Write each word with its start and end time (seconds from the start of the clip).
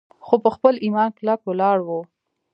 خو 0.25 0.35
پۀ 0.43 0.49
خپل 0.55 0.73
ايمان 0.83 1.09
کلک 1.17 1.39
ولاړ 1.45 1.77
وو 1.87 1.99